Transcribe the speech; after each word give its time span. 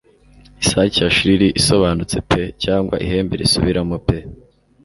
Isake 0.63 0.97
ya 1.03 1.11
shrill 1.15 1.41
isobanutse 1.59 2.17
pe 2.29 2.41
cyangwa 2.63 2.95
ihembe 3.05 3.33
risubiramo 3.41 3.97
pe 4.07 4.17